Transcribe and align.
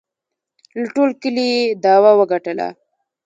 له 0.79 0.87
ټول 0.95 1.09
کلي 1.21 1.45
یې 1.53 1.61
دعوه 1.83 2.11
وگټله 2.19 2.67